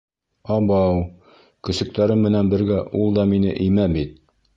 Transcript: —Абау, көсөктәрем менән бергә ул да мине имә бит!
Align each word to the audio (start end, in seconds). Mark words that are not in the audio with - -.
—Абау, 0.53 0.95
көсөктәрем 1.69 2.23
менән 2.29 2.49
бергә 2.55 2.79
ул 3.01 3.13
да 3.19 3.27
мине 3.35 3.53
имә 3.67 3.87
бит! 3.99 4.17